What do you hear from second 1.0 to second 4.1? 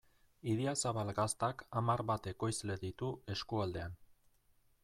Gaztak hamar bat ekoizle ditu eskualdean.